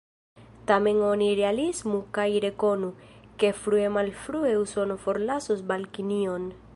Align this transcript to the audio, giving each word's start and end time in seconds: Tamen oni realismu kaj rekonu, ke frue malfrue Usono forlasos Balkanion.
Tamen 0.69 1.01
oni 1.09 1.27
realismu 1.39 1.99
kaj 2.19 2.25
rekonu, 2.47 2.89
ke 3.43 3.53
frue 3.61 3.85
malfrue 3.99 4.57
Usono 4.65 5.01
forlasos 5.07 5.65
Balkanion. 5.73 6.53